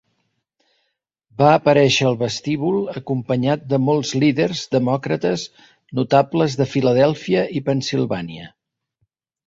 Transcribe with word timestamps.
Va 1.41 1.49
aparèixer 1.57 2.07
al 2.11 2.17
vestíbul 2.21 2.79
acompanyat 3.03 3.69
de 3.75 3.81
molts 3.91 4.15
líders 4.25 4.65
demòcrates 4.79 5.47
notables 6.01 6.61
de 6.63 6.71
Filadèlfia 6.77 7.49
i 7.61 7.67
Pennsilvània. 7.71 8.55